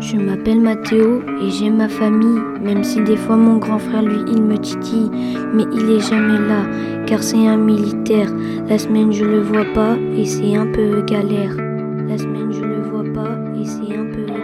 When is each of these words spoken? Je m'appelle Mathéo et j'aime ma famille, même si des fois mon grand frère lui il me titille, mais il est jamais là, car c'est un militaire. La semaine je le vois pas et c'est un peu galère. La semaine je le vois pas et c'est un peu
Je 0.00 0.16
m'appelle 0.16 0.60
Mathéo 0.60 1.22
et 1.42 1.50
j'aime 1.50 1.78
ma 1.78 1.88
famille, 1.88 2.40
même 2.60 2.84
si 2.84 3.00
des 3.02 3.16
fois 3.16 3.36
mon 3.36 3.56
grand 3.56 3.78
frère 3.78 4.02
lui 4.02 4.18
il 4.28 4.42
me 4.42 4.58
titille, 4.58 5.10
mais 5.54 5.64
il 5.72 5.90
est 5.90 6.00
jamais 6.00 6.38
là, 6.38 6.64
car 7.06 7.22
c'est 7.22 7.46
un 7.46 7.56
militaire. 7.56 8.30
La 8.68 8.78
semaine 8.78 9.12
je 9.12 9.24
le 9.24 9.40
vois 9.40 9.64
pas 9.74 9.96
et 10.16 10.26
c'est 10.26 10.54
un 10.54 10.66
peu 10.66 11.02
galère. 11.02 11.56
La 12.08 12.18
semaine 12.18 12.52
je 12.52 12.60
le 12.60 12.82
vois 12.82 13.10
pas 13.14 13.38
et 13.58 13.64
c'est 13.64 13.96
un 13.96 14.04
peu 14.04 14.35